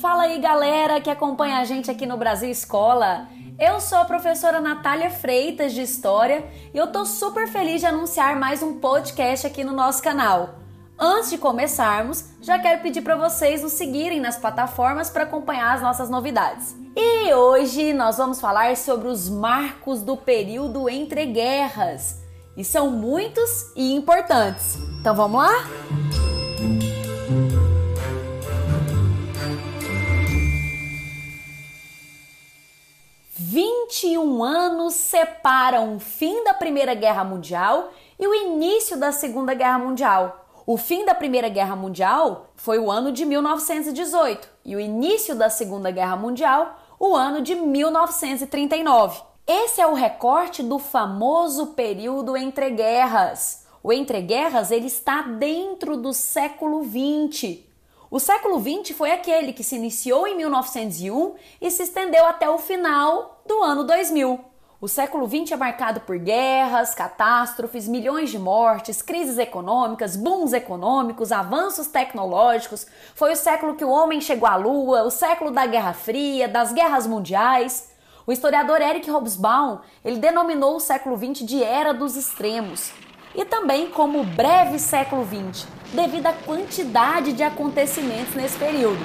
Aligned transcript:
Fala 0.00 0.24
aí, 0.24 0.38
galera 0.38 1.00
que 1.00 1.10
acompanha 1.10 1.58
a 1.58 1.64
gente 1.64 1.90
aqui 1.90 2.06
no 2.06 2.16
Brasil 2.16 2.50
Escola. 2.50 3.28
Eu 3.58 3.80
sou 3.80 3.98
a 3.98 4.04
professora 4.04 4.60
Natália 4.60 5.10
Freitas 5.10 5.72
de 5.72 5.80
História 5.80 6.44
e 6.74 6.76
eu 6.78 6.88
tô 6.88 7.06
super 7.06 7.48
feliz 7.48 7.80
de 7.80 7.86
anunciar 7.86 8.36
mais 8.36 8.62
um 8.62 8.78
podcast 8.78 9.46
aqui 9.46 9.64
no 9.64 9.72
nosso 9.72 10.02
canal. 10.02 10.56
Antes 10.98 11.30
de 11.30 11.38
começarmos, 11.38 12.24
já 12.40 12.58
quero 12.58 12.82
pedir 12.82 13.02
para 13.02 13.16
vocês 13.16 13.62
nos 13.62 13.72
seguirem 13.72 14.20
nas 14.20 14.36
plataformas 14.36 15.10
para 15.10 15.24
acompanhar 15.24 15.74
as 15.74 15.82
nossas 15.82 16.08
novidades. 16.08 16.74
E 16.94 17.34
hoje 17.34 17.92
nós 17.92 18.16
vamos 18.16 18.40
falar 18.40 18.76
sobre 18.76 19.08
os 19.08 19.28
marcos 19.28 20.00
do 20.00 20.16
período 20.16 20.88
entre 20.88 21.26
guerras. 21.26 22.25
E 22.56 22.64
são 22.64 22.90
muitos 22.90 23.70
e 23.76 23.92
importantes. 23.92 24.78
Então 25.00 25.14
vamos 25.14 25.42
lá? 25.42 25.66
Vinte 33.38 34.06
e 34.06 34.16
um 34.18 34.42
anos 34.42 34.94
separam 34.94 35.96
o 35.96 36.00
fim 36.00 36.42
da 36.44 36.54
Primeira 36.54 36.94
Guerra 36.94 37.24
Mundial 37.24 37.92
e 38.18 38.26
o 38.26 38.34
início 38.34 38.96
da 38.96 39.12
Segunda 39.12 39.52
Guerra 39.52 39.78
Mundial. 39.78 40.46
O 40.66 40.76
fim 40.76 41.04
da 41.04 41.14
Primeira 41.14 41.48
Guerra 41.48 41.76
Mundial 41.76 42.50
foi 42.56 42.78
o 42.78 42.90
ano 42.90 43.12
de 43.12 43.24
1918 43.24 44.48
e 44.64 44.74
o 44.74 44.80
início 44.80 45.34
da 45.36 45.48
Segunda 45.48 45.90
Guerra 45.90 46.16
Mundial, 46.16 46.80
o 46.98 47.14
ano 47.14 47.42
de 47.42 47.54
1939. 47.54 49.25
Esse 49.48 49.80
é 49.80 49.86
o 49.86 49.94
recorte 49.94 50.60
do 50.60 50.76
famoso 50.76 51.68
período 51.68 52.36
entre 52.36 52.68
guerras. 52.70 53.64
O 53.80 53.92
entre 53.92 54.20
guerras 54.20 54.72
ele 54.72 54.88
está 54.88 55.22
dentro 55.22 55.96
do 55.96 56.12
século 56.12 56.82
20. 56.82 57.64
O 58.10 58.18
século 58.18 58.58
20 58.58 58.92
foi 58.92 59.12
aquele 59.12 59.52
que 59.52 59.62
se 59.62 59.76
iniciou 59.76 60.26
em 60.26 60.36
1901 60.36 61.36
e 61.60 61.70
se 61.70 61.84
estendeu 61.84 62.26
até 62.26 62.50
o 62.50 62.58
final 62.58 63.40
do 63.46 63.62
ano 63.62 63.84
2000. 63.84 64.40
O 64.80 64.88
século 64.88 65.28
XX 65.28 65.52
é 65.52 65.56
marcado 65.56 66.00
por 66.00 66.18
guerras, 66.18 66.92
catástrofes, 66.92 67.86
milhões 67.86 68.30
de 68.30 68.40
mortes, 68.40 69.00
crises 69.00 69.38
econômicas, 69.38 70.16
booms 70.16 70.52
econômicos, 70.52 71.30
avanços 71.30 71.86
tecnológicos. 71.86 72.84
Foi 73.14 73.32
o 73.32 73.36
século 73.36 73.76
que 73.76 73.84
o 73.84 73.90
homem 73.90 74.20
chegou 74.20 74.48
à 74.48 74.56
Lua, 74.56 75.04
o 75.04 75.10
século 75.10 75.52
da 75.52 75.66
Guerra 75.66 75.92
Fria, 75.92 76.48
das 76.48 76.72
guerras 76.72 77.06
mundiais. 77.06 77.94
O 78.26 78.32
historiador 78.32 78.82
Eric 78.82 79.08
Hobsbawm 79.08 79.78
ele 80.04 80.18
denominou 80.18 80.74
o 80.74 80.80
século 80.80 81.16
XX 81.16 81.46
de 81.46 81.62
Era 81.62 81.94
dos 81.94 82.16
Extremos 82.16 82.90
e 83.36 83.44
também 83.44 83.88
como 83.88 84.24
breve 84.24 84.80
século 84.80 85.24
XX, 85.24 85.68
devido 85.92 86.26
à 86.26 86.32
quantidade 86.32 87.32
de 87.32 87.44
acontecimentos 87.44 88.34
nesse 88.34 88.58
período. 88.58 88.98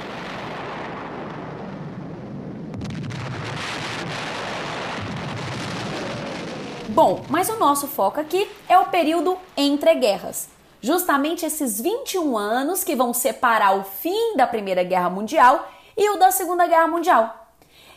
Bom, 6.89 7.23
mas 7.29 7.47
o 7.47 7.59
nosso 7.59 7.87
foco 7.87 8.19
aqui 8.19 8.49
é 8.67 8.79
o 8.79 8.85
período 8.85 9.37
entre 9.55 9.93
guerras. 9.93 10.49
Justamente 10.81 11.45
esses 11.45 11.79
21 11.79 12.35
anos 12.35 12.83
que 12.83 12.95
vão 12.95 13.13
separar 13.13 13.77
o 13.77 13.83
fim 13.83 14.35
da 14.35 14.47
Primeira 14.47 14.83
Guerra 14.83 15.11
Mundial 15.11 15.69
e 15.95 16.09
o 16.09 16.17
da 16.17 16.31
Segunda 16.31 16.65
Guerra 16.65 16.87
Mundial. 16.87 17.40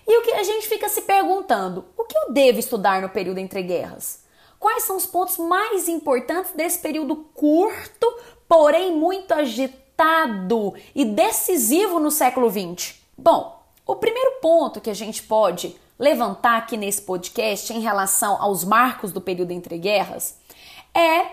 E 0.07 0.19
o 0.19 0.23
que 0.23 0.33
a 0.33 0.43
gente 0.43 0.69
fica 0.69 0.89
se 0.89 1.03
perguntando, 1.03 1.87
o 1.97 2.05
que 2.05 2.17
eu 2.17 2.33
devo 2.33 2.59
estudar 2.59 3.01
no 3.01 3.09
período 3.09 3.39
entre 3.39 3.63
guerras? 3.63 4.23
Quais 4.59 4.85
são 4.85 4.97
os 4.97 5.07
pontos 5.07 5.39
mais 5.39 5.89
importantes 5.89 6.53
desse 6.53 6.79
período 6.79 7.17
curto, 7.35 8.07
porém 8.49 8.97
muito 8.97 9.33
agitado 9.33 10.75
e 10.95 11.05
decisivo 11.05 11.99
no 11.99 12.11
século 12.11 12.51
XX? 12.51 12.95
Bom, 13.17 13.63
o 13.87 13.97
primeiro 13.97 14.41
ponto 14.41 14.81
que 14.81 14.91
a 14.91 14.95
gente 14.95 15.23
pode 15.23 15.77
levantar 15.99 16.59
aqui 16.59 16.77
nesse 16.77 17.03
podcast 17.03 17.73
em 17.73 17.81
relação 17.81 18.41
aos 18.41 18.65
marcos 18.65 19.13
do 19.13 19.21
período 19.21 19.53
entre 19.53 19.79
guerras 19.79 20.37
é 20.95 21.27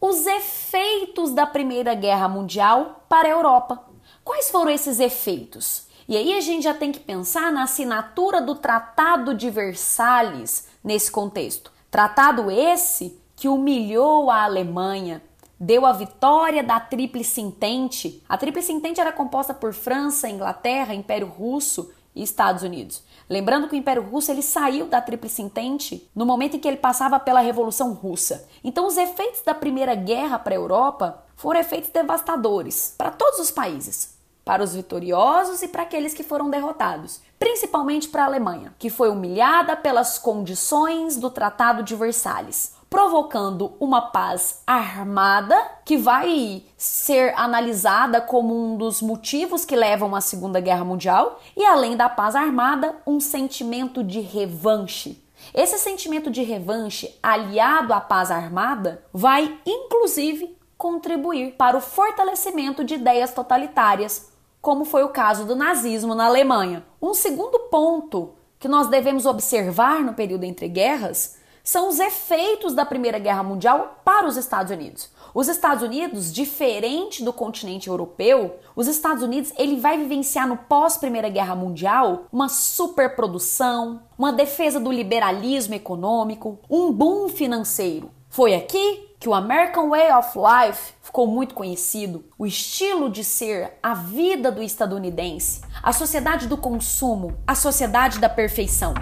os 0.00 0.26
efeitos 0.26 1.32
da 1.32 1.46
Primeira 1.46 1.94
Guerra 1.94 2.28
Mundial 2.28 3.04
para 3.08 3.26
a 3.26 3.32
Europa. 3.32 3.84
Quais 4.22 4.50
foram 4.50 4.70
esses 4.70 5.00
efeitos? 5.00 5.87
E 6.08 6.16
aí 6.16 6.32
a 6.32 6.40
gente 6.40 6.64
já 6.64 6.72
tem 6.72 6.90
que 6.90 7.00
pensar 7.00 7.52
na 7.52 7.64
assinatura 7.64 8.40
do 8.40 8.54
Tratado 8.54 9.34
de 9.34 9.50
Versalhes 9.50 10.66
nesse 10.82 11.12
contexto. 11.12 11.70
Tratado 11.90 12.50
esse 12.50 13.20
que 13.36 13.46
humilhou 13.46 14.30
a 14.30 14.44
Alemanha, 14.44 15.22
deu 15.60 15.84
a 15.84 15.92
vitória 15.92 16.64
da 16.64 16.80
Tríplice 16.80 17.42
Entente. 17.42 18.24
A 18.26 18.38
Tríplice 18.38 18.72
Entente 18.72 19.02
era 19.02 19.12
composta 19.12 19.52
por 19.52 19.74
França, 19.74 20.30
Inglaterra, 20.30 20.94
Império 20.94 21.26
Russo 21.26 21.92
e 22.14 22.22
Estados 22.22 22.62
Unidos. 22.62 23.02
Lembrando 23.28 23.68
que 23.68 23.74
o 23.74 23.78
Império 23.78 24.02
Russo 24.02 24.32
ele 24.32 24.40
saiu 24.40 24.86
da 24.86 25.02
Tríplice 25.02 25.42
Entente 25.42 26.08
no 26.14 26.24
momento 26.24 26.56
em 26.56 26.58
que 26.58 26.66
ele 26.66 26.78
passava 26.78 27.20
pela 27.20 27.40
Revolução 27.40 27.92
Russa. 27.92 28.48
Então, 28.64 28.86
os 28.86 28.96
efeitos 28.96 29.42
da 29.42 29.54
Primeira 29.54 29.94
Guerra 29.94 30.38
para 30.38 30.54
a 30.54 30.56
Europa 30.56 31.22
foram 31.36 31.60
efeitos 31.60 31.90
devastadores 31.90 32.94
para 32.96 33.10
todos 33.10 33.38
os 33.38 33.50
países, 33.50 34.17
para 34.48 34.64
os 34.64 34.74
vitoriosos 34.74 35.60
e 35.60 35.68
para 35.68 35.82
aqueles 35.82 36.14
que 36.14 36.22
foram 36.22 36.48
derrotados, 36.48 37.20
principalmente 37.38 38.08
para 38.08 38.22
a 38.22 38.26
Alemanha, 38.26 38.72
que 38.78 38.88
foi 38.88 39.10
humilhada 39.10 39.76
pelas 39.76 40.18
condições 40.18 41.18
do 41.18 41.28
Tratado 41.28 41.82
de 41.82 41.94
Versalhes 41.94 42.78
provocando 42.88 43.74
uma 43.78 44.00
paz 44.00 44.62
armada 44.66 45.54
que 45.84 45.98
vai 45.98 46.62
ser 46.78 47.34
analisada 47.36 48.18
como 48.18 48.54
um 48.54 48.78
dos 48.78 49.02
motivos 49.02 49.66
que 49.66 49.76
levam 49.76 50.16
à 50.16 50.22
Segunda 50.22 50.58
Guerra 50.58 50.86
Mundial 50.86 51.38
e 51.54 51.62
além 51.66 51.98
da 51.98 52.08
paz 52.08 52.34
armada, 52.34 52.96
um 53.06 53.20
sentimento 53.20 54.02
de 54.02 54.20
revanche. 54.20 55.22
Esse 55.52 55.76
sentimento 55.76 56.30
de 56.30 56.42
revanche, 56.42 57.14
aliado 57.22 57.92
à 57.92 58.00
paz 58.00 58.30
armada, 58.30 59.04
vai 59.12 59.60
inclusive 59.66 60.56
contribuir 60.78 61.56
para 61.58 61.76
o 61.76 61.80
fortalecimento 61.80 62.84
de 62.84 62.94
ideias 62.94 63.34
totalitárias, 63.34 64.30
como 64.60 64.84
foi 64.84 65.04
o 65.04 65.10
caso 65.10 65.44
do 65.44 65.56
nazismo 65.56 66.14
na 66.14 66.26
Alemanha. 66.26 66.84
Um 67.00 67.14
segundo 67.14 67.58
ponto 67.70 68.34
que 68.58 68.68
nós 68.68 68.88
devemos 68.88 69.26
observar 69.26 70.02
no 70.02 70.14
período 70.14 70.44
entre 70.44 70.68
guerras 70.68 71.38
são 71.62 71.88
os 71.88 72.00
efeitos 72.00 72.74
da 72.74 72.86
Primeira 72.86 73.18
Guerra 73.18 73.42
Mundial 73.42 74.00
para 74.02 74.26
os 74.26 74.38
Estados 74.38 74.72
Unidos. 74.72 75.10
Os 75.34 75.48
Estados 75.48 75.82
Unidos, 75.82 76.32
diferente 76.32 77.22
do 77.22 77.32
continente 77.32 77.88
europeu, 77.88 78.56
os 78.74 78.88
Estados 78.88 79.22
Unidos 79.22 79.52
ele 79.58 79.76
vai 79.76 79.98
vivenciar 79.98 80.48
no 80.48 80.56
pós 80.56 80.96
Primeira 80.96 81.28
Guerra 81.28 81.54
Mundial 81.54 82.24
uma 82.32 82.48
superprodução, 82.48 84.00
uma 84.16 84.32
defesa 84.32 84.80
do 84.80 84.90
liberalismo 84.90 85.74
econômico, 85.74 86.58
um 86.70 86.90
boom 86.90 87.28
financeiro. 87.28 88.10
Foi 88.30 88.54
aqui 88.54 89.07
que 89.18 89.28
o 89.28 89.34
American 89.34 89.88
Way 89.88 90.12
of 90.12 90.38
Life 90.38 90.94
ficou 91.02 91.26
muito 91.26 91.52
conhecido, 91.52 92.24
o 92.38 92.46
estilo 92.46 93.10
de 93.10 93.24
ser, 93.24 93.76
a 93.82 93.92
vida 93.92 94.52
do 94.52 94.62
estadunidense, 94.62 95.60
a 95.82 95.92
sociedade 95.92 96.46
do 96.46 96.56
consumo, 96.56 97.36
a 97.44 97.56
sociedade 97.56 98.20
da 98.20 98.28
perfeição. 98.28 98.94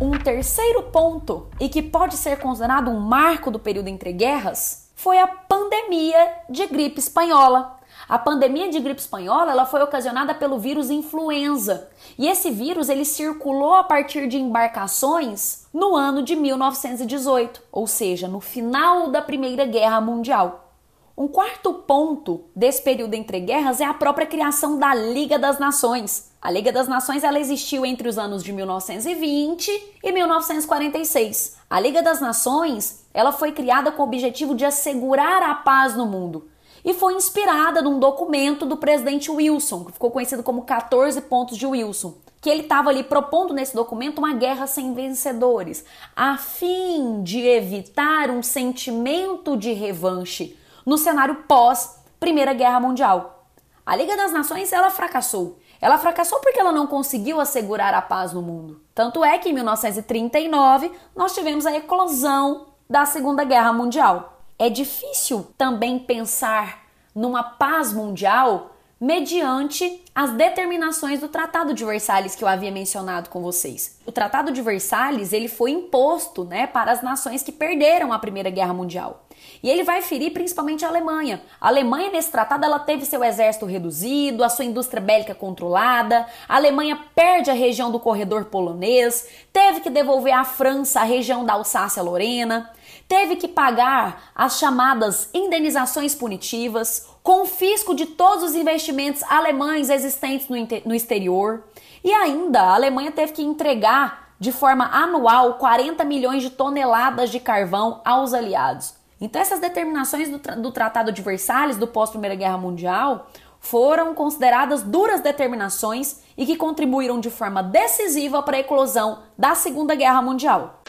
Um 0.00 0.12
terceiro 0.12 0.84
ponto, 0.84 1.48
e 1.58 1.68
que 1.68 1.82
pode 1.82 2.16
ser 2.16 2.38
considerado 2.38 2.90
um 2.90 3.00
marco 3.00 3.50
do 3.50 3.58
período 3.58 3.88
entre 3.88 4.12
guerras, 4.12 4.88
foi 4.94 5.18
a 5.18 5.26
pandemia 5.26 6.32
de 6.48 6.66
gripe 6.68 7.00
espanhola. 7.00 7.79
A 8.10 8.18
pandemia 8.18 8.68
de 8.68 8.80
gripe 8.80 9.00
espanhola 9.00 9.52
ela 9.52 9.64
foi 9.64 9.80
ocasionada 9.80 10.34
pelo 10.34 10.58
vírus 10.58 10.90
influenza. 10.90 11.88
E 12.18 12.26
esse 12.26 12.50
vírus 12.50 12.88
ele 12.88 13.04
circulou 13.04 13.74
a 13.74 13.84
partir 13.84 14.26
de 14.26 14.36
embarcações 14.36 15.68
no 15.72 15.94
ano 15.94 16.20
de 16.20 16.34
1918, 16.34 17.62
ou 17.70 17.86
seja, 17.86 18.26
no 18.26 18.40
final 18.40 19.10
da 19.10 19.22
Primeira 19.22 19.64
Guerra 19.64 20.00
Mundial. 20.00 20.72
Um 21.16 21.28
quarto 21.28 21.72
ponto 21.72 22.46
desse 22.56 22.82
período 22.82 23.14
entre 23.14 23.38
guerras 23.38 23.80
é 23.80 23.84
a 23.84 23.94
própria 23.94 24.26
criação 24.26 24.76
da 24.76 24.92
Liga 24.92 25.38
das 25.38 25.60
Nações, 25.60 26.32
a 26.42 26.50
Liga 26.50 26.72
das 26.72 26.88
Nações 26.88 27.22
ela 27.22 27.38
existiu 27.38 27.86
entre 27.86 28.08
os 28.08 28.18
anos 28.18 28.42
de 28.42 28.52
1920 28.52 29.70
e 30.02 30.10
1946. 30.10 31.58
A 31.70 31.78
Liga 31.78 32.02
das 32.02 32.20
Nações 32.20 33.06
ela 33.14 33.30
foi 33.30 33.52
criada 33.52 33.92
com 33.92 34.02
o 34.02 34.06
objetivo 34.06 34.56
de 34.56 34.64
assegurar 34.64 35.44
a 35.44 35.54
paz 35.54 35.94
no 35.94 36.06
mundo 36.06 36.50
e 36.84 36.94
foi 36.94 37.14
inspirada 37.14 37.82
num 37.82 37.98
documento 37.98 38.66
do 38.66 38.76
presidente 38.76 39.30
Wilson, 39.30 39.84
que 39.84 39.92
ficou 39.92 40.10
conhecido 40.10 40.42
como 40.42 40.62
14 40.62 41.20
pontos 41.22 41.56
de 41.56 41.66
Wilson, 41.66 42.14
que 42.40 42.48
ele 42.48 42.62
estava 42.62 42.90
ali 42.90 43.02
propondo 43.02 43.52
nesse 43.52 43.74
documento 43.74 44.18
uma 44.18 44.34
guerra 44.34 44.66
sem 44.66 44.94
vencedores, 44.94 45.84
a 46.16 46.36
fim 46.36 47.22
de 47.22 47.40
evitar 47.46 48.30
um 48.30 48.42
sentimento 48.42 49.56
de 49.56 49.72
revanche 49.72 50.58
no 50.86 50.96
cenário 50.96 51.44
pós 51.46 52.00
Primeira 52.18 52.52
Guerra 52.52 52.80
Mundial. 52.80 53.46
A 53.84 53.96
Liga 53.96 54.16
das 54.16 54.32
Nações 54.32 54.72
ela 54.72 54.90
fracassou 54.90 55.58
ela 55.80 55.96
fracassou 55.96 56.40
porque 56.40 56.60
ela 56.60 56.72
não 56.72 56.86
conseguiu 56.86 57.40
assegurar 57.40 57.94
a 57.94 58.02
paz 58.02 58.32
no 58.32 58.42
mundo. 58.42 58.80
Tanto 58.94 59.24
é 59.24 59.38
que 59.38 59.48
em 59.48 59.52
1939 59.54 60.92
nós 61.16 61.34
tivemos 61.34 61.64
a 61.64 61.74
eclosão 61.74 62.66
da 62.88 63.06
Segunda 63.06 63.44
Guerra 63.44 63.72
Mundial. 63.72 64.39
É 64.60 64.68
difícil 64.68 65.46
também 65.56 65.98
pensar 65.98 66.84
numa 67.14 67.42
paz 67.42 67.94
mundial 67.94 68.76
mediante 69.00 70.04
as 70.14 70.32
determinações 70.32 71.18
do 71.18 71.28
Tratado 71.28 71.72
de 71.72 71.82
Versalhes 71.82 72.34
que 72.36 72.44
eu 72.44 72.48
havia 72.48 72.70
mencionado 72.70 73.30
com 73.30 73.40
vocês. 73.40 73.98
O 74.04 74.12
Tratado 74.12 74.52
de 74.52 74.60
Versalhes, 74.60 75.32
ele 75.32 75.48
foi 75.48 75.70
imposto, 75.70 76.44
né, 76.44 76.66
para 76.66 76.92
as 76.92 77.00
nações 77.00 77.42
que 77.42 77.50
perderam 77.50 78.12
a 78.12 78.18
Primeira 78.18 78.50
Guerra 78.50 78.74
Mundial. 78.74 79.24
E 79.62 79.68
ele 79.68 79.82
vai 79.82 80.00
ferir 80.02 80.32
principalmente 80.32 80.84
a 80.84 80.88
Alemanha. 80.88 81.42
A 81.60 81.68
Alemanha 81.68 82.10
nesse 82.10 82.30
tratado 82.30 82.64
ela 82.64 82.78
teve 82.78 83.04
seu 83.04 83.22
exército 83.22 83.66
reduzido, 83.66 84.42
a 84.42 84.48
sua 84.48 84.64
indústria 84.64 85.00
bélica 85.00 85.34
controlada. 85.34 86.26
A 86.48 86.56
Alemanha 86.56 86.98
perde 87.14 87.50
a 87.50 87.54
região 87.54 87.90
do 87.90 88.00
corredor 88.00 88.46
polonês, 88.46 89.28
teve 89.52 89.80
que 89.80 89.90
devolver 89.90 90.32
à 90.32 90.44
França 90.44 91.00
a 91.00 91.04
região 91.04 91.44
da 91.44 91.54
Alsácia-Lorena, 91.54 92.70
teve 93.06 93.36
que 93.36 93.48
pagar 93.48 94.30
as 94.34 94.58
chamadas 94.58 95.28
indenizações 95.34 96.14
punitivas, 96.14 97.08
confisco 97.22 97.94
de 97.94 98.06
todos 98.06 98.42
os 98.42 98.54
investimentos 98.54 99.22
alemães 99.24 99.90
existentes 99.90 100.48
no, 100.48 100.56
no 100.86 100.94
exterior. 100.94 101.64
E 102.02 102.12
ainda 102.12 102.62
a 102.62 102.74
Alemanha 102.74 103.12
teve 103.12 103.32
que 103.32 103.42
entregar 103.42 104.30
de 104.40 104.52
forma 104.52 104.86
anual 104.86 105.54
40 105.54 106.02
milhões 106.04 106.42
de 106.42 106.48
toneladas 106.48 107.30
de 107.30 107.38
carvão 107.38 108.00
aos 108.04 108.32
aliados. 108.32 108.99
Então, 109.20 109.42
essas 109.42 109.60
determinações 109.60 110.30
do, 110.30 110.38
do 110.38 110.72
Tratado 110.72 111.12
de 111.12 111.20
Versalhes, 111.20 111.76
do 111.76 111.86
pós-Primeira 111.86 112.34
Guerra 112.34 112.56
Mundial, 112.56 113.30
foram 113.60 114.14
consideradas 114.14 114.82
duras 114.82 115.20
determinações 115.20 116.20
e 116.38 116.46
que 116.46 116.56
contribuíram 116.56 117.20
de 117.20 117.28
forma 117.28 117.62
decisiva 117.62 118.42
para 118.42 118.56
a 118.56 118.60
eclosão 118.60 119.22
da 119.36 119.54
Segunda 119.54 119.94
Guerra 119.94 120.22
Mundial. 120.22 120.82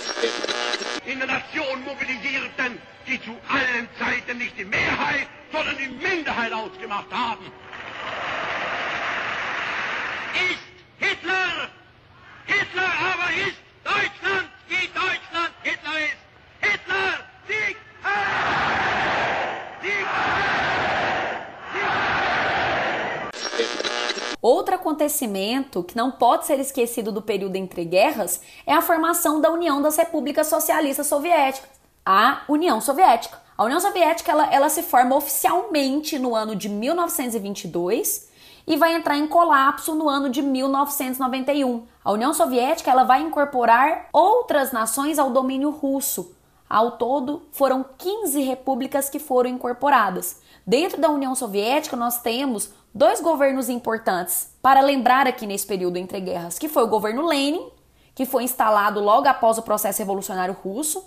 Acontecimento 25.01 25.83
que 25.83 25.97
não 25.97 26.11
pode 26.11 26.45
ser 26.45 26.59
esquecido 26.59 27.11
do 27.11 27.21
período 27.21 27.55
entre 27.55 27.83
guerras 27.83 28.41
é 28.67 28.73
a 28.73 28.81
formação 28.81 29.41
da 29.41 29.49
União 29.49 29.81
das 29.81 29.97
Repúblicas 29.97 30.47
Socialistas 30.47 31.07
Soviéticas, 31.07 31.69
a 32.05 32.43
União 32.47 32.79
Soviética. 32.79 33.41
A 33.57 33.63
União 33.63 33.79
Soviética 33.79 34.31
ela, 34.31 34.53
ela 34.53 34.69
se 34.69 34.83
forma 34.83 35.15
oficialmente 35.15 36.19
no 36.19 36.35
ano 36.35 36.55
de 36.55 36.69
1922 36.69 38.29
e 38.67 38.77
vai 38.77 38.93
entrar 38.93 39.17
em 39.17 39.27
colapso 39.27 39.95
no 39.95 40.07
ano 40.07 40.29
de 40.29 40.41
1991. 40.41 41.83
A 42.03 42.11
União 42.11 42.33
Soviética 42.33 42.91
ela 42.91 43.03
vai 43.03 43.21
incorporar 43.21 44.07
outras 44.13 44.71
nações 44.71 45.17
ao 45.17 45.31
domínio 45.31 45.71
russo, 45.71 46.35
ao 46.69 46.91
todo, 46.91 47.41
foram 47.51 47.83
15 47.97 48.39
repúblicas 48.43 49.09
que 49.09 49.19
foram 49.19 49.49
incorporadas. 49.49 50.39
Dentro 50.65 51.01
da 51.01 51.09
União 51.09 51.35
Soviética, 51.35 51.97
nós 51.97 52.21
temos 52.21 52.71
dois 52.93 53.21
governos 53.21 53.69
importantes 53.69 54.53
para 54.61 54.81
lembrar 54.81 55.27
aqui 55.27 55.45
nesse 55.45 55.65
período 55.65 55.97
entre 55.97 56.19
guerras, 56.19 56.59
que 56.59 56.69
foi 56.69 56.83
o 56.83 56.87
governo 56.87 57.25
Lenin, 57.25 57.69
que 58.13 58.25
foi 58.25 58.43
instalado 58.43 58.99
logo 58.99 59.27
após 59.27 59.57
o 59.57 59.61
processo 59.61 59.99
revolucionário 59.99 60.55
russo, 60.63 61.03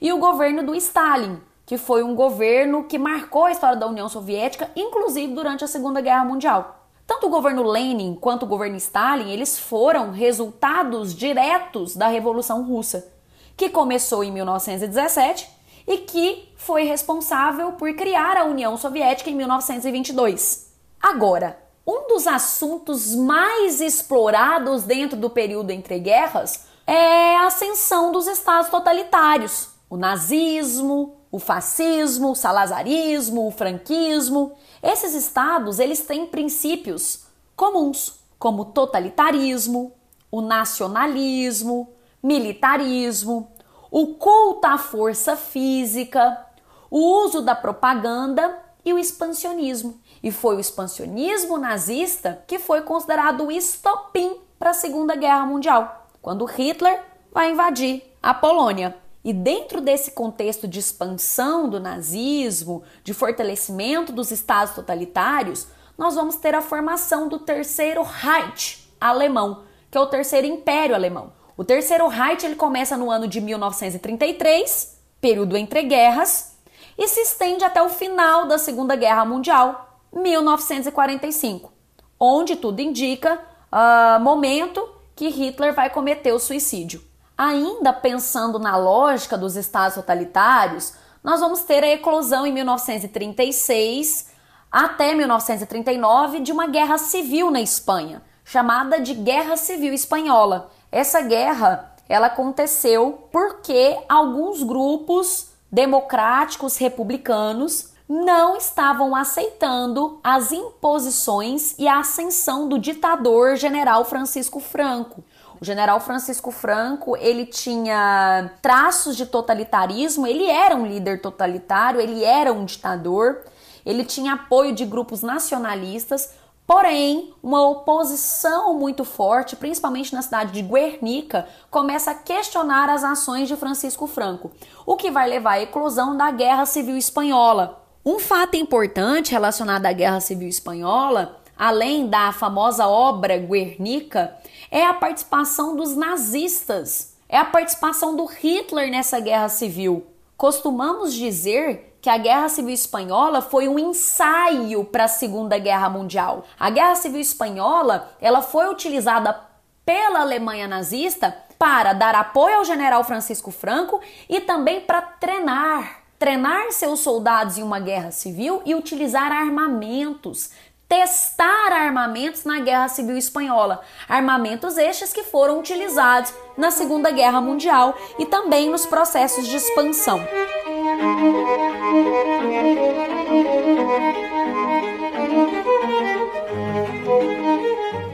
e 0.00 0.12
o 0.12 0.18
governo 0.18 0.62
do 0.62 0.74
Stalin, 0.74 1.40
que 1.64 1.78
foi 1.78 2.02
um 2.02 2.14
governo 2.14 2.84
que 2.84 2.98
marcou 2.98 3.44
a 3.44 3.52
história 3.52 3.76
da 3.76 3.86
União 3.86 4.08
Soviética, 4.08 4.70
inclusive 4.76 5.34
durante 5.34 5.64
a 5.64 5.68
Segunda 5.68 6.00
Guerra 6.00 6.24
Mundial. 6.24 6.86
Tanto 7.06 7.26
o 7.26 7.30
governo 7.30 7.62
Lenin 7.62 8.14
quanto 8.14 8.44
o 8.44 8.48
governo 8.48 8.76
Stalin, 8.76 9.30
eles 9.30 9.58
foram 9.58 10.10
resultados 10.10 11.14
diretos 11.14 11.94
da 11.94 12.08
Revolução 12.08 12.64
Russa 12.64 13.16
que 13.56 13.70
começou 13.70 14.22
em 14.22 14.30
1917 14.30 15.48
e 15.86 15.98
que 15.98 16.52
foi 16.56 16.84
responsável 16.84 17.72
por 17.72 17.92
criar 17.94 18.36
a 18.36 18.44
União 18.44 18.76
Soviética 18.76 19.30
em 19.30 19.34
1922. 19.34 20.65
Agora, 21.00 21.58
um 21.86 22.08
dos 22.08 22.26
assuntos 22.26 23.14
mais 23.14 23.80
explorados 23.80 24.82
dentro 24.82 25.16
do 25.16 25.30
período 25.30 25.70
entre 25.70 25.98
guerras 25.98 26.66
é 26.86 27.36
a 27.36 27.46
ascensão 27.46 28.10
dos 28.10 28.26
estados 28.26 28.70
totalitários, 28.70 29.68
o 29.88 29.96
nazismo, 29.96 31.16
o 31.30 31.38
fascismo, 31.38 32.30
o 32.30 32.34
salazarismo, 32.34 33.46
o 33.46 33.50
franquismo. 33.50 34.56
Esses 34.82 35.14
estados, 35.14 35.78
eles 35.78 36.00
têm 36.00 36.26
princípios 36.26 37.26
comuns, 37.54 38.20
como 38.38 38.66
totalitarismo, 38.66 39.92
o 40.30 40.40
nacionalismo, 40.40 41.92
militarismo, 42.22 43.50
o 43.90 44.14
culto 44.14 44.66
à 44.66 44.76
força 44.76 45.36
física, 45.36 46.46
o 46.90 46.98
uso 47.24 47.42
da 47.42 47.54
propaganda 47.54 48.58
e 48.84 48.92
o 48.92 48.98
expansionismo. 48.98 50.00
E 50.26 50.32
foi 50.32 50.56
o 50.56 50.60
expansionismo 50.60 51.56
nazista 51.56 52.42
que 52.48 52.58
foi 52.58 52.82
considerado 52.82 53.44
o 53.44 53.52
estopim 53.52 54.36
para 54.58 54.70
a 54.70 54.74
Segunda 54.74 55.14
Guerra 55.14 55.46
Mundial, 55.46 56.08
quando 56.20 56.44
Hitler 56.44 57.00
vai 57.30 57.52
invadir 57.52 58.02
a 58.20 58.34
Polônia. 58.34 58.96
E 59.22 59.32
dentro 59.32 59.80
desse 59.80 60.10
contexto 60.10 60.66
de 60.66 60.80
expansão 60.80 61.68
do 61.68 61.78
nazismo, 61.78 62.82
de 63.04 63.14
fortalecimento 63.14 64.10
dos 64.10 64.32
estados 64.32 64.74
totalitários, 64.74 65.68
nós 65.96 66.16
vamos 66.16 66.34
ter 66.34 66.56
a 66.56 66.60
formação 66.60 67.28
do 67.28 67.38
Terceiro 67.38 68.02
Reich 68.02 68.92
alemão, 69.00 69.62
que 69.88 69.96
é 69.96 70.00
o 70.00 70.08
Terceiro 70.08 70.48
Império 70.48 70.96
Alemão. 70.96 71.34
O 71.56 71.62
terceiro 71.62 72.08
Reich 72.08 72.44
ele 72.44 72.56
começa 72.56 72.96
no 72.96 73.12
ano 73.12 73.28
de 73.28 73.40
1933, 73.40 74.98
período 75.20 75.56
entre 75.56 75.84
guerras, 75.84 76.56
e 76.98 77.06
se 77.06 77.20
estende 77.20 77.62
até 77.62 77.80
o 77.80 77.88
final 77.88 78.48
da 78.48 78.58
Segunda 78.58 78.96
Guerra 78.96 79.24
Mundial, 79.24 79.85
1945, 80.12 81.72
onde 82.18 82.56
tudo 82.56 82.80
indica 82.80 83.40
uh, 83.72 84.20
momento 84.20 84.88
que 85.14 85.28
Hitler 85.28 85.74
vai 85.74 85.90
cometer 85.90 86.32
o 86.32 86.38
suicídio. 86.38 87.02
Ainda 87.36 87.92
pensando 87.92 88.58
na 88.58 88.76
lógica 88.76 89.36
dos 89.36 89.56
estados 89.56 89.94
totalitários, 89.94 90.94
nós 91.22 91.40
vamos 91.40 91.62
ter 91.62 91.82
a 91.84 91.88
eclosão 91.88 92.46
em 92.46 92.52
1936 92.52 94.30
até 94.70 95.14
1939 95.14 96.40
de 96.40 96.52
uma 96.52 96.66
guerra 96.66 96.98
civil 96.98 97.50
na 97.50 97.60
Espanha, 97.60 98.22
chamada 98.44 99.00
de 99.00 99.14
Guerra 99.14 99.56
Civil 99.56 99.92
Espanhola, 99.92 100.70
essa 100.90 101.20
guerra 101.20 101.94
ela 102.08 102.28
aconteceu 102.28 103.28
porque 103.32 103.98
alguns 104.08 104.62
grupos 104.62 105.50
democráticos 105.70 106.76
republicanos 106.76 107.92
não 108.08 108.56
estavam 108.56 109.16
aceitando 109.16 110.20
as 110.22 110.52
imposições 110.52 111.74
e 111.78 111.88
a 111.88 111.98
ascensão 111.98 112.68
do 112.68 112.78
ditador 112.78 113.56
general 113.56 114.04
Francisco 114.04 114.60
Franco. 114.60 115.24
O 115.60 115.64
general 115.64 115.98
Francisco 116.00 116.50
Franco, 116.50 117.16
ele 117.16 117.46
tinha 117.46 118.50
traços 118.60 119.16
de 119.16 119.26
totalitarismo, 119.26 120.26
ele 120.26 120.48
era 120.48 120.76
um 120.76 120.86
líder 120.86 121.20
totalitário, 121.20 122.00
ele 122.00 122.22
era 122.22 122.52
um 122.52 122.64
ditador, 122.64 123.42
ele 123.84 124.04
tinha 124.04 124.34
apoio 124.34 124.74
de 124.74 124.84
grupos 124.84 125.22
nacionalistas, 125.22 126.30
Porém, 126.66 127.32
uma 127.40 127.62
oposição 127.62 128.74
muito 128.74 129.04
forte, 129.04 129.54
principalmente 129.54 130.12
na 130.12 130.20
cidade 130.20 130.50
de 130.50 130.62
Guernica, 130.62 131.46
começa 131.70 132.10
a 132.10 132.14
questionar 132.14 132.90
as 132.90 133.04
ações 133.04 133.46
de 133.46 133.54
Francisco 133.54 134.08
Franco, 134.08 134.50
o 134.84 134.96
que 134.96 135.08
vai 135.08 135.28
levar 135.28 135.52
à 135.52 135.62
eclosão 135.62 136.16
da 136.16 136.28
Guerra 136.32 136.66
Civil 136.66 136.96
Espanhola. 136.96 137.85
Um 138.08 138.20
fato 138.20 138.56
importante 138.56 139.32
relacionado 139.32 139.84
à 139.84 139.92
Guerra 139.92 140.20
Civil 140.20 140.48
Espanhola, 140.48 141.40
além 141.58 142.06
da 142.06 142.30
famosa 142.30 142.86
obra 142.86 143.36
Guernica, 143.36 144.32
é 144.70 144.86
a 144.86 144.94
participação 144.94 145.74
dos 145.74 145.96
nazistas, 145.96 147.16
é 147.28 147.36
a 147.36 147.44
participação 147.44 148.14
do 148.14 148.24
Hitler 148.26 148.92
nessa 148.92 149.18
guerra 149.18 149.48
civil. 149.48 150.06
Costumamos 150.36 151.14
dizer 151.14 151.98
que 152.00 152.08
a 152.08 152.16
Guerra 152.16 152.48
Civil 152.48 152.74
Espanhola 152.74 153.42
foi 153.42 153.66
um 153.66 153.76
ensaio 153.76 154.84
para 154.84 155.06
a 155.06 155.08
Segunda 155.08 155.58
Guerra 155.58 155.90
Mundial. 155.90 156.44
A 156.56 156.70
Guerra 156.70 156.94
Civil 156.94 157.20
Espanhola, 157.20 158.12
ela 158.20 158.40
foi 158.40 158.68
utilizada 158.68 159.36
pela 159.84 160.20
Alemanha 160.20 160.68
nazista 160.68 161.36
para 161.58 161.92
dar 161.92 162.14
apoio 162.14 162.58
ao 162.58 162.64
general 162.64 163.02
Francisco 163.02 163.50
Franco 163.50 164.00
e 164.28 164.40
também 164.40 164.80
para 164.82 165.02
treinar, 165.02 166.05
treinar 166.18 166.72
seus 166.72 167.00
soldados 167.00 167.58
em 167.58 167.62
uma 167.62 167.78
guerra 167.78 168.10
civil 168.10 168.62
e 168.64 168.74
utilizar 168.74 169.30
armamentos, 169.30 170.50
testar 170.88 171.72
armamentos 171.72 172.44
na 172.44 172.60
Guerra 172.60 172.88
Civil 172.88 173.16
Espanhola, 173.16 173.82
armamentos 174.08 174.78
estes 174.78 175.12
que 175.12 175.24
foram 175.24 175.58
utilizados 175.58 176.32
na 176.56 176.70
Segunda 176.70 177.10
Guerra 177.10 177.40
Mundial 177.40 177.94
e 178.18 178.26
também 178.26 178.70
nos 178.70 178.86
processos 178.86 179.46
de 179.46 179.56
expansão. 179.56 180.20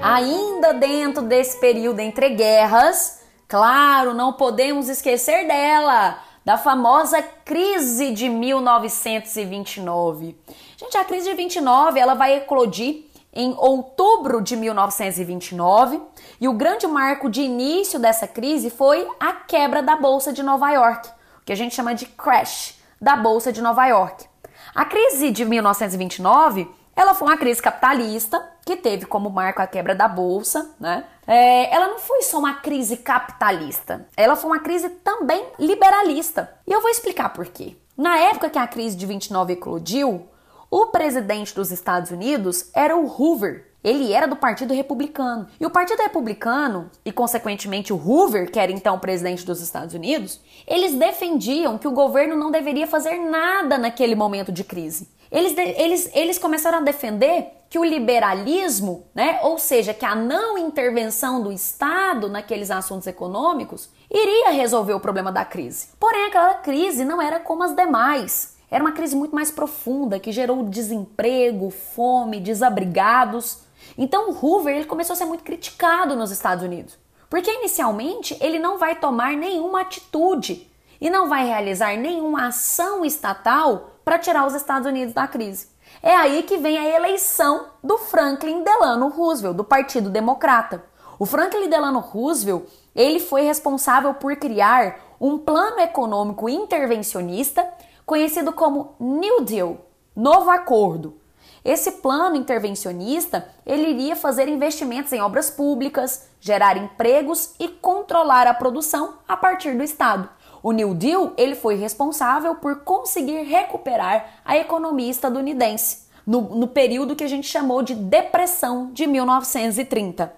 Ainda 0.03 0.73
dentro 0.75 1.23
desse 1.23 1.59
período 1.61 2.01
entre 2.01 2.31
guerras, 2.31 3.23
claro, 3.47 4.15
não 4.15 4.33
podemos 4.33 4.89
esquecer 4.89 5.47
dela, 5.47 6.19
da 6.45 6.59
famosa 6.59 7.23
crise 7.45 8.13
de 8.13 8.29
1929. 8.29 10.37
Gente, 10.77 10.97
a 10.97 11.05
crise 11.05 11.31
de 11.31 11.37
29, 11.37 11.99
ela 11.99 12.15
vai 12.15 12.37
eclodir 12.37 13.07
em 13.33 13.55
outubro 13.57 14.43
de 14.43 14.57
1929, 14.57 16.01
e 16.41 16.49
o 16.49 16.53
grande 16.53 16.87
marco 16.87 17.31
de 17.31 17.41
início 17.41 17.99
dessa 17.99 18.29
crise 18.29 18.69
foi 18.69 19.09
a 19.19 19.33
quebra 19.33 19.83
da 19.83 19.97
bolsa 19.97 20.33
de 20.33 20.43
Nova 20.43 20.71
York, 20.71 21.09
que 21.45 21.53
a 21.53 21.57
gente 21.57 21.75
chama 21.75 21.95
de 21.95 22.05
crash 22.05 22.79
da 23.01 23.17
bolsa 23.17 23.53
de 23.53 23.63
Nova 23.63 23.87
York. 23.87 24.27
A 24.75 24.85
crise 24.85 25.31
de 25.31 25.45
1929, 25.45 26.69
ela 26.95 27.15
foi 27.15 27.29
uma 27.29 27.37
crise 27.37 27.63
capitalista 27.63 28.43
que 28.65 28.77
teve 28.77 29.07
como 29.07 29.31
marco 29.31 29.61
a 29.61 29.67
quebra 29.67 29.95
da 29.95 30.07
bolsa, 30.07 30.75
né? 30.79 31.05
É, 31.27 31.75
ela 31.75 31.89
não 31.89 31.99
foi 31.99 32.23
só 32.23 32.39
uma 32.39 32.55
crise 32.55 32.97
capitalista, 32.97 34.07
ela 34.17 34.37
foi 34.37 34.51
uma 34.51 34.61
crise 34.61 34.89
também 34.89 35.45
liberalista. 35.59 36.53
E 36.67 36.73
eu 36.73 36.81
vou 36.81 36.91
explicar 36.91 37.31
por 37.31 37.47
quê. 37.47 37.77
Na 37.97 38.17
época 38.19 38.51
que 38.51 38.59
a 38.59 38.67
crise 38.67 38.97
de 38.97 39.07
29 39.07 39.53
eclodiu, 39.53 40.29
o 40.73 40.87
presidente 40.87 41.55
dos 41.55 41.71
Estados 41.71 42.11
Unidos 42.11 42.71
era 42.75 42.97
o 42.97 43.05
Hoover. 43.05 43.67
Ele 43.85 44.11
era 44.11 44.27
do 44.27 44.35
Partido 44.35 44.73
Republicano. 44.73 45.47
E 45.61 45.67
o 45.67 45.71
Partido 45.71 46.01
Republicano, 46.01 46.91
e 47.05 47.13
consequentemente 47.13 47.93
o 47.93 47.97
Hoover, 47.97 48.51
que 48.51 48.59
era 48.59 48.73
então 48.73 48.99
presidente 48.99 49.45
dos 49.45 49.61
Estados 49.61 49.95
Unidos, 49.95 50.41
eles 50.67 50.95
defendiam 50.95 51.77
que 51.77 51.87
o 51.87 51.93
governo 51.93 52.37
não 52.37 52.51
deveria 52.51 52.87
fazer 52.87 53.19
nada 53.19 53.77
naquele 53.77 54.15
momento 54.15 54.51
de 54.51 54.65
crise. 54.65 55.11
Eles, 55.31 55.55
eles, 55.59 56.11
eles 56.15 56.39
começaram 56.39 56.79
a 56.79 56.83
defender 56.83 57.49
que 57.69 57.79
o 57.79 57.85
liberalismo, 57.85 59.05
né, 59.15 59.41
ou 59.43 59.59
seja, 59.59 59.93
que 59.93 60.07
a 60.07 60.15
não 60.15 60.57
intervenção 60.57 61.43
do 61.43 61.53
Estado 61.53 62.31
naqueles 62.31 62.71
assuntos 62.71 63.07
econômicos, 63.07 63.91
iria 64.11 64.53
resolver 64.53 64.95
o 64.95 65.01
problema 65.01 65.31
da 65.31 65.45
crise. 65.45 65.89
Porém, 66.01 66.27
aquela 66.27 66.55
crise 66.55 67.05
não 67.05 67.21
era 67.21 67.41
como 67.41 67.63
as 67.63 67.75
demais. 67.77 68.52
Era 68.73 68.83
uma 68.83 68.93
crise 68.93 69.15
muito 69.15 69.35
mais 69.35 69.51
profunda 69.51 70.19
que 70.19 70.33
gerou 70.33 70.65
desemprego, 70.65 71.69
fome, 71.69 72.41
desabrigados. 72.41 73.59
Então 73.99 74.31
Hoover 74.31 74.75
ele 74.75 74.87
começou 74.87 75.13
a 75.13 75.17
ser 75.17 75.27
muito 75.27 75.45
criticado 75.45 76.17
nos 76.17 76.31
Estados 76.31 76.65
Unidos, 76.65 76.97
porque 77.29 77.53
inicialmente 77.53 78.35
ele 78.41 78.59
não 78.59 78.79
vai 78.79 78.97
tomar 78.97 79.37
nenhuma 79.37 79.83
atitude 79.83 80.73
e 80.99 81.11
não 81.11 81.29
vai 81.29 81.47
realizar 81.47 81.99
nenhuma 81.99 82.47
ação 82.47 83.05
estatal 83.05 83.91
para 84.03 84.19
tirar 84.19 84.47
os 84.47 84.55
Estados 84.55 84.89
Unidos 84.89 85.13
da 85.13 85.29
crise. 85.29 85.69
É 86.03 86.17
aí 86.17 86.43
que 86.43 86.57
vem 86.57 86.79
a 86.79 86.97
eleição 86.97 87.67
do 87.85 87.99
Franklin 87.99 88.63
Delano 88.63 89.09
Roosevelt, 89.09 89.55
do 89.55 89.65
Partido 89.65 90.09
Democrata. 90.09 90.83
O 91.19 91.27
Franklin 91.27 91.69
Delano 91.69 91.99
Roosevelt, 91.99 92.65
ele 92.97 93.21
foi 93.21 93.43
responsável 93.43 94.15
por 94.15 94.35
criar 94.37 94.99
um 95.21 95.37
plano 95.37 95.79
econômico 95.79 96.49
intervencionista 96.49 97.69
conhecido 98.13 98.53
como 98.53 98.95
New 99.01 99.41
Deal, 99.41 99.87
Novo 100.15 100.51
Acordo. 100.51 101.17
Esse 101.65 101.93
plano 101.93 102.37
intervencionista, 102.37 103.49
ele 103.65 103.89
iria 103.89 104.15
fazer 104.15 104.49
investimentos 104.49 105.15
em 105.15 105.23
obras 105.23 105.49
públicas, 105.49 106.29
gerar 106.39 106.77
empregos 106.77 107.55
e 107.59 107.69
controlar 107.69 108.47
a 108.47 108.53
produção 108.53 109.15
a 109.27 109.35
partir 109.35 109.75
do 109.75 109.83
Estado. 109.83 110.29
O 110.63 110.73
New 110.73 110.95
Deal, 110.95 111.33
ele 111.39 111.55
foi 111.55 111.77
responsável 111.77 112.57
por 112.57 112.81
conseguir 112.81 113.45
recuperar 113.45 114.43
a 114.45 114.59
economia 114.59 115.11
estadunidense 115.11 116.03
no, 116.27 116.43
no 116.43 116.69
período 116.69 117.17
que 117.17 117.25
a 117.25 117.29
gente 117.29 117.49
chamou 117.49 117.83
de 117.83 117.95
Depressão 117.95 118.91
de 118.93 119.07
1930. 119.07 120.31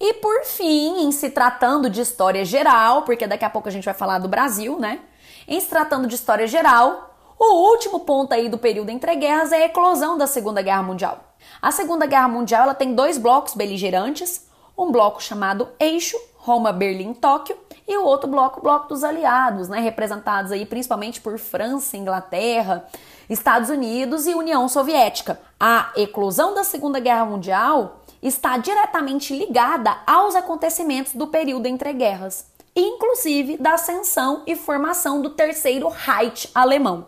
E 0.00 0.14
por 0.14 0.42
fim, 0.46 1.04
em 1.04 1.12
se 1.12 1.30
tratando 1.30 1.88
de 1.88 2.00
história 2.00 2.44
geral, 2.44 3.02
porque 3.02 3.28
daqui 3.28 3.44
a 3.44 3.50
pouco 3.50 3.68
a 3.68 3.72
gente 3.72 3.84
vai 3.84 3.94
falar 3.94 4.18
do 4.18 4.26
Brasil, 4.26 4.80
né? 4.80 4.98
Em 5.46 5.60
se 5.60 5.68
tratando 5.68 6.08
de 6.08 6.16
história 6.16 6.48
geral, 6.48 7.09
o 7.42 7.70
último 7.70 8.00
ponto 8.00 8.34
aí 8.34 8.50
do 8.50 8.58
período 8.58 8.90
entre 8.90 9.16
guerras 9.16 9.50
é 9.50 9.62
a 9.62 9.64
eclosão 9.64 10.18
da 10.18 10.26
Segunda 10.26 10.60
Guerra 10.60 10.82
Mundial. 10.82 11.20
A 11.62 11.72
Segunda 11.72 12.04
Guerra 12.04 12.28
Mundial 12.28 12.64
ela 12.64 12.74
tem 12.74 12.94
dois 12.94 13.16
blocos 13.16 13.54
beligerantes, 13.54 14.46
um 14.76 14.92
bloco 14.92 15.22
chamado 15.22 15.68
Eixo, 15.80 16.18
Roma, 16.36 16.70
Berlim, 16.70 17.14
Tóquio, 17.14 17.56
e 17.88 17.96
o 17.96 18.04
outro 18.04 18.28
bloco, 18.28 18.60
o 18.60 18.62
bloco 18.62 18.88
dos 18.88 19.02
aliados, 19.02 19.70
né, 19.70 19.80
representados 19.80 20.52
aí 20.52 20.66
principalmente 20.66 21.20
por 21.20 21.38
França, 21.38 21.96
Inglaterra, 21.96 22.86
Estados 23.28 23.70
Unidos 23.70 24.26
e 24.26 24.34
União 24.34 24.68
Soviética. 24.68 25.40
A 25.58 25.92
eclosão 25.96 26.54
da 26.54 26.62
Segunda 26.62 27.00
Guerra 27.00 27.24
Mundial 27.24 28.00
está 28.22 28.58
diretamente 28.58 29.34
ligada 29.34 29.96
aos 30.06 30.36
acontecimentos 30.36 31.14
do 31.14 31.26
período 31.26 31.66
entre 31.66 31.92
guerras 31.94 32.49
inclusive 32.74 33.56
da 33.56 33.74
ascensão 33.74 34.42
e 34.46 34.54
formação 34.54 35.20
do 35.20 35.30
terceiro 35.30 35.88
Reich 35.88 36.50
alemão. 36.54 37.06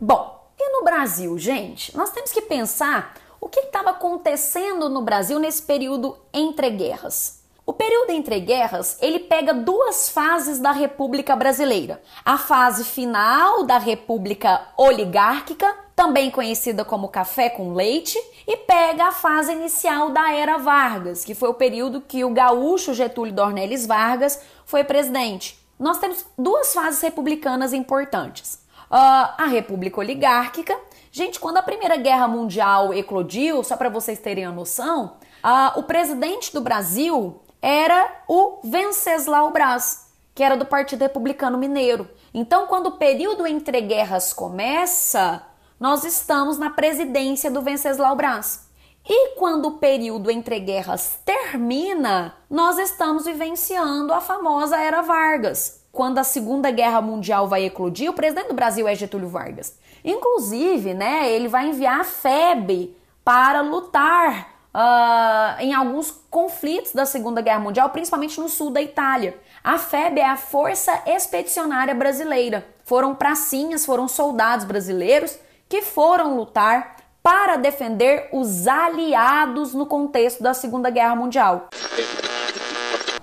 Bom, 0.00 0.50
e 0.58 0.72
no 0.72 0.84
Brasil, 0.84 1.38
gente? 1.38 1.96
Nós 1.96 2.10
temos 2.10 2.32
que 2.32 2.42
pensar 2.42 3.14
o 3.40 3.48
que 3.48 3.60
estava 3.60 3.90
acontecendo 3.90 4.88
no 4.88 5.02
Brasil 5.02 5.38
nesse 5.38 5.62
período 5.62 6.18
entre 6.32 6.70
guerras. 6.70 7.42
O 7.64 7.72
período 7.72 8.10
entre 8.10 8.38
guerras, 8.38 8.96
ele 9.00 9.18
pega 9.18 9.52
duas 9.52 10.08
fases 10.08 10.60
da 10.60 10.70
República 10.70 11.34
Brasileira. 11.34 12.00
A 12.24 12.38
fase 12.38 12.84
final 12.84 13.64
da 13.64 13.76
República 13.76 14.68
Oligárquica, 14.76 15.85
também 15.96 16.30
conhecida 16.30 16.84
como 16.84 17.08
café 17.08 17.48
com 17.48 17.72
leite, 17.72 18.18
e 18.46 18.54
pega 18.58 19.06
a 19.06 19.12
fase 19.12 19.50
inicial 19.50 20.10
da 20.10 20.30
Era 20.30 20.58
Vargas, 20.58 21.24
que 21.24 21.34
foi 21.34 21.48
o 21.48 21.54
período 21.54 22.02
que 22.02 22.22
o 22.22 22.30
gaúcho 22.30 22.92
Getúlio 22.92 23.32
Dornelles 23.32 23.86
Vargas 23.86 24.40
foi 24.66 24.84
presidente. 24.84 25.58
Nós 25.80 25.98
temos 25.98 26.26
duas 26.38 26.74
fases 26.74 27.00
republicanas 27.00 27.72
importantes. 27.72 28.60
Uh, 28.90 29.34
a 29.38 29.46
República 29.46 29.98
Oligárquica. 29.98 30.78
Gente, 31.10 31.40
quando 31.40 31.56
a 31.56 31.62
Primeira 31.62 31.96
Guerra 31.96 32.28
Mundial 32.28 32.92
eclodiu, 32.92 33.64
só 33.64 33.76
para 33.76 33.88
vocês 33.88 34.18
terem 34.18 34.44
a 34.44 34.52
noção, 34.52 35.16
uh, 35.42 35.80
o 35.80 35.82
presidente 35.82 36.52
do 36.52 36.60
Brasil 36.60 37.40
era 37.60 38.22
o 38.28 38.60
Venceslau 38.62 39.50
Braz, 39.50 40.08
que 40.34 40.42
era 40.42 40.56
do 40.56 40.66
Partido 40.66 41.00
Republicano 41.00 41.58
Mineiro. 41.58 42.08
Então, 42.32 42.66
quando 42.66 42.88
o 42.88 42.92
período 42.92 43.46
entre 43.46 43.80
guerras 43.80 44.32
começa, 44.32 45.42
nós 45.78 46.04
estamos 46.04 46.58
na 46.58 46.70
presidência 46.70 47.50
do 47.50 47.60
Venceslau 47.60 48.16
Braz. 48.16 48.66
E 49.08 49.36
quando 49.36 49.66
o 49.66 49.78
período 49.78 50.30
entre 50.30 50.58
guerras 50.58 51.20
termina, 51.24 52.34
nós 52.50 52.78
estamos 52.78 53.24
vivenciando 53.24 54.12
a 54.12 54.20
famosa 54.20 54.78
Era 54.78 55.02
Vargas. 55.02 55.84
Quando 55.92 56.18
a 56.18 56.24
Segunda 56.24 56.70
Guerra 56.70 57.00
Mundial 57.00 57.46
vai 57.46 57.64
eclodir, 57.64 58.10
o 58.10 58.14
presidente 58.14 58.48
do 58.48 58.54
Brasil 58.54 58.88
é 58.88 58.94
Getúlio 58.94 59.28
Vargas. 59.28 59.78
Inclusive, 60.04 60.92
né, 60.92 61.30
ele 61.30 61.46
vai 61.46 61.68
enviar 61.68 62.00
a 62.00 62.04
FEB 62.04 62.96
para 63.24 63.60
lutar 63.60 64.56
uh, 64.74 65.60
em 65.60 65.72
alguns 65.72 66.10
conflitos 66.30 66.92
da 66.92 67.06
Segunda 67.06 67.40
Guerra 67.40 67.60
Mundial, 67.60 67.90
principalmente 67.90 68.40
no 68.40 68.48
sul 68.48 68.70
da 68.70 68.82
Itália. 68.82 69.38
A 69.62 69.78
FEB 69.78 70.20
é 70.20 70.26
a 70.26 70.36
Força 70.36 71.02
Expedicionária 71.06 71.94
Brasileira. 71.94 72.66
Foram 72.84 73.14
pracinhas, 73.14 73.86
foram 73.86 74.06
soldados 74.08 74.64
brasileiros 74.64 75.38
que 75.68 75.82
foram 75.82 76.36
lutar 76.36 76.96
para 77.22 77.56
defender 77.56 78.28
os 78.32 78.68
aliados 78.68 79.74
no 79.74 79.86
contexto 79.86 80.42
da 80.42 80.54
Segunda 80.54 80.90
Guerra 80.90 81.16
Mundial. 81.16 81.68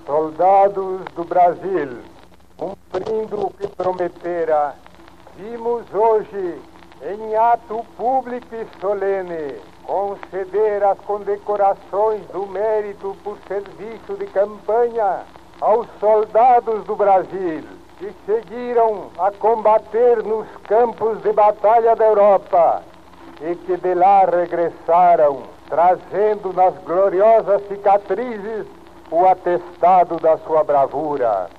Soldados 0.05 1.05
do 1.15 1.23
Brasil, 1.23 1.99
cumprindo 2.57 3.47
o 3.47 3.49
que 3.51 3.67
prometera, 3.67 4.75
vimos 5.37 5.85
hoje, 5.93 6.61
em 7.01 7.35
ato 7.35 7.85
público 7.95 8.47
e 8.53 8.67
solene, 8.81 9.61
conceder 9.83 10.83
as 10.83 10.99
condecorações 10.99 12.25
do 12.27 12.45
mérito 12.47 13.15
por 13.23 13.37
serviço 13.47 14.15
de 14.17 14.25
campanha 14.27 15.23
aos 15.61 15.87
soldados 16.01 16.83
do 16.83 16.95
Brasil 16.95 17.82
que 18.03 18.13
seguiram 18.25 19.11
a 19.17 19.31
combater 19.31 20.21
nos 20.23 20.45
campos 20.67 21.21
de 21.21 21.31
batalha 21.31 21.95
da 21.95 22.03
Europa 22.03 22.83
e 23.39 23.55
que 23.55 23.77
de 23.77 23.93
lá 23.93 24.25
regressaram, 24.25 25.43
trazendo 25.69 26.51
nas 26.51 26.75
gloriosas 26.83 27.65
cicatrizes 27.69 28.65
o 29.09 29.25
atestado 29.25 30.17
da 30.17 30.37
sua 30.39 30.65
bravura. 30.65 31.49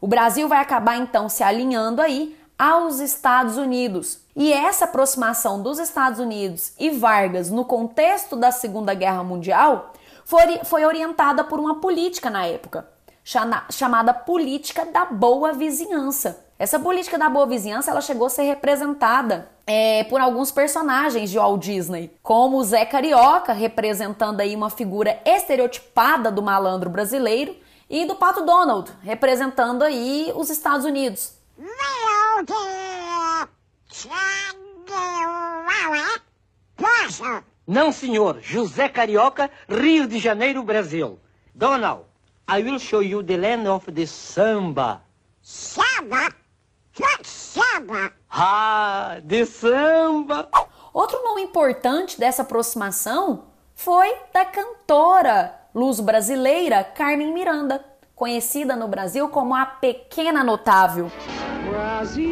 O 0.00 0.06
Brasil 0.06 0.48
vai 0.48 0.60
acabar 0.60 0.96
então 0.96 1.28
se 1.28 1.42
alinhando 1.42 2.00
aí 2.00 2.36
aos 2.56 3.00
Estados 3.00 3.56
Unidos. 3.56 4.20
E 4.36 4.52
essa 4.52 4.84
aproximação 4.84 5.60
dos 5.60 5.80
Estados 5.80 6.20
Unidos 6.20 6.74
e 6.78 6.90
Vargas 6.90 7.50
no 7.50 7.64
contexto 7.64 8.36
da 8.36 8.52
Segunda 8.52 8.94
Guerra 8.94 9.24
Mundial 9.24 9.92
foi, 10.24 10.60
foi 10.64 10.84
orientada 10.84 11.42
por 11.42 11.58
uma 11.58 11.80
política 11.80 12.30
na 12.30 12.46
época, 12.46 12.86
chamada 13.70 14.14
política 14.14 14.86
da 14.86 15.04
boa 15.04 15.52
vizinhança. 15.52 16.44
Essa 16.58 16.78
política 16.78 17.18
da 17.18 17.28
boa 17.28 17.44
vizinhança 17.46 17.90
ela 17.90 18.00
chegou 18.00 18.28
a 18.28 18.30
ser 18.30 18.44
representada 18.44 19.48
é, 19.66 20.04
por 20.04 20.20
alguns 20.20 20.52
personagens 20.52 21.30
de 21.30 21.36
Walt 21.36 21.60
Disney, 21.60 22.10
como 22.22 22.56
o 22.56 22.64
Zé 22.64 22.86
Carioca, 22.86 23.52
representando 23.52 24.40
aí 24.40 24.54
uma 24.54 24.70
figura 24.70 25.20
estereotipada 25.24 26.30
do 26.30 26.40
malandro 26.40 26.88
brasileiro, 26.88 27.56
e 27.88 28.04
do 28.04 28.16
Pato 28.16 28.44
Donald, 28.44 28.90
representando 29.02 29.82
aí 29.82 30.32
os 30.34 30.50
Estados 30.50 30.84
Unidos. 30.84 31.34
Não, 37.66 37.92
senhor. 37.92 38.38
José 38.40 38.88
Carioca, 38.88 39.50
Rio 39.68 40.06
de 40.06 40.18
Janeiro, 40.18 40.62
Brasil. 40.62 41.18
Donald, 41.54 42.04
I 42.48 42.62
will 42.62 42.78
show 42.78 43.00
you 43.00 43.24
the 43.24 43.36
land 43.36 43.66
of 43.66 43.90
the 43.92 44.06
samba. 44.06 45.00
Samba? 45.42 46.32
What 46.96 47.26
samba? 47.26 48.12
Ah, 48.30 49.18
de 49.24 49.44
samba. 49.44 50.48
Outro 50.94 51.20
nome 51.24 51.42
importante 51.42 52.16
dessa 52.20 52.42
aproximação 52.42 53.46
foi 53.74 54.14
da 54.32 54.44
cantora 54.44 55.60
luso-brasileira 55.74 56.84
Carmen 56.84 57.34
Miranda, 57.34 57.84
conhecida 58.14 58.76
no 58.76 58.86
Brasil 58.86 59.28
como 59.28 59.52
a 59.52 59.66
Pequena 59.66 60.44
Notável. 60.44 61.10
Brasil, 61.68 62.22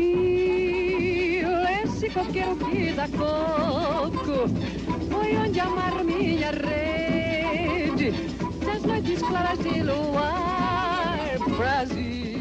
esse 1.83 2.09
coqueiro 2.09 2.57
que 2.57 2.93
dá 2.93 3.09
coco, 3.09 4.49
foi 5.11 5.37
onde 5.37 5.59
amar 5.59 5.93
das 5.93 6.14
noites 8.87 9.23
claras 9.23 9.59
de 9.59 9.83
luar, 9.83 11.39
Brasil. 11.57 12.41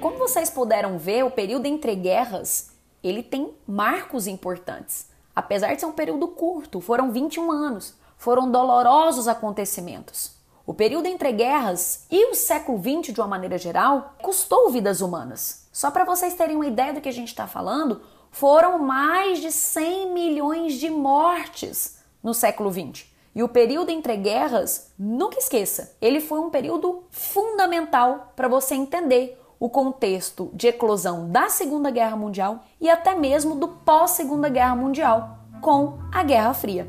Como 0.00 0.18
vocês 0.18 0.48
puderam 0.48 0.98
ver, 0.98 1.24
o 1.24 1.30
período 1.30 1.66
entre 1.66 1.94
guerras, 1.94 2.70
ele 3.02 3.22
tem 3.22 3.52
marcos 3.66 4.26
importantes. 4.26 5.08
Apesar 5.34 5.74
de 5.74 5.80
ser 5.80 5.86
um 5.86 5.92
período 5.92 6.28
curto, 6.28 6.80
foram 6.80 7.10
21 7.10 7.50
anos, 7.50 7.94
foram 8.16 8.50
dolorosos 8.50 9.26
acontecimentos. 9.26 10.38
O 10.64 10.72
período 10.72 11.06
entre 11.06 11.32
guerras 11.32 12.06
e 12.10 12.30
o 12.30 12.34
século 12.34 12.78
XX, 12.78 13.12
de 13.12 13.20
uma 13.20 13.26
maneira 13.26 13.58
geral, 13.58 14.14
custou 14.22 14.70
vidas 14.70 15.00
humanas. 15.00 15.68
Só 15.72 15.90
para 15.90 16.04
vocês 16.04 16.34
terem 16.34 16.56
uma 16.56 16.66
ideia 16.66 16.92
do 16.92 17.00
que 17.00 17.08
a 17.08 17.12
gente 17.12 17.28
está 17.28 17.46
falando, 17.46 18.00
foram 18.30 18.78
mais 18.78 19.40
de 19.40 19.50
100 19.50 20.12
milhões 20.12 20.74
de 20.74 20.88
mortes 20.88 21.98
no 22.22 22.32
século 22.32 22.72
XX. 22.72 23.09
E 23.34 23.42
o 23.42 23.48
período 23.48 23.90
entre 23.90 24.16
guerras, 24.16 24.92
nunca 24.98 25.38
esqueça, 25.38 25.96
ele 26.00 26.20
foi 26.20 26.40
um 26.40 26.50
período 26.50 27.04
fundamental 27.10 28.32
para 28.34 28.48
você 28.48 28.74
entender 28.74 29.40
o 29.58 29.68
contexto 29.68 30.50
de 30.54 30.68
eclosão 30.68 31.28
da 31.30 31.48
Segunda 31.48 31.90
Guerra 31.90 32.16
Mundial 32.16 32.64
e 32.80 32.88
até 32.88 33.14
mesmo 33.14 33.54
do 33.54 33.68
pós-Segunda 33.68 34.48
Guerra 34.48 34.74
Mundial, 34.74 35.38
com 35.60 35.98
a 36.12 36.22
Guerra 36.22 36.54
Fria. 36.54 36.88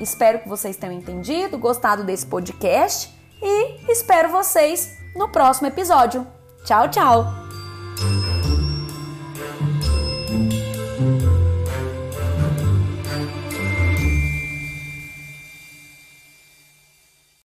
Espero 0.00 0.40
que 0.40 0.48
vocês 0.48 0.76
tenham 0.76 0.94
entendido, 0.94 1.58
gostado 1.58 2.04
desse 2.04 2.26
podcast 2.26 3.12
e 3.42 3.90
espero 3.90 4.30
vocês 4.30 4.96
no 5.14 5.28
próximo 5.30 5.68
episódio. 5.68 6.26
Tchau, 6.64 6.88
tchau! 6.88 8.37